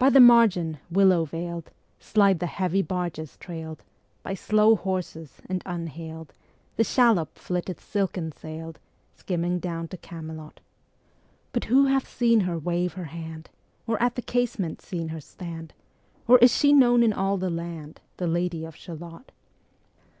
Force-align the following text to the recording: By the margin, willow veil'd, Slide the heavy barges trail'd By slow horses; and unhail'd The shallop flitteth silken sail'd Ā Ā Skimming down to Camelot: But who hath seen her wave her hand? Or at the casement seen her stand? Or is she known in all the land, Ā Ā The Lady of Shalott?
By 0.00 0.10
the 0.10 0.18
margin, 0.18 0.78
willow 0.90 1.24
veil'd, 1.24 1.70
Slide 2.00 2.40
the 2.40 2.46
heavy 2.48 2.82
barges 2.82 3.36
trail'd 3.36 3.84
By 4.24 4.34
slow 4.34 4.74
horses; 4.74 5.40
and 5.48 5.62
unhail'd 5.64 6.32
The 6.74 6.82
shallop 6.82 7.38
flitteth 7.38 7.80
silken 7.80 8.32
sail'd 8.32 8.74
Ā 8.74 8.78
Ā 8.78 9.18
Skimming 9.20 9.60
down 9.60 9.86
to 9.86 9.96
Camelot: 9.98 10.58
But 11.52 11.66
who 11.66 11.84
hath 11.86 12.08
seen 12.08 12.40
her 12.40 12.58
wave 12.58 12.94
her 12.94 13.04
hand? 13.14 13.48
Or 13.86 14.02
at 14.02 14.16
the 14.16 14.22
casement 14.22 14.82
seen 14.82 15.10
her 15.10 15.20
stand? 15.20 15.72
Or 16.26 16.38
is 16.38 16.52
she 16.52 16.72
known 16.72 17.04
in 17.04 17.12
all 17.12 17.36
the 17.36 17.48
land, 17.48 18.00
Ā 18.06 18.14
Ā 18.14 18.16
The 18.16 18.26
Lady 18.26 18.64
of 18.64 18.74
Shalott? 18.74 19.30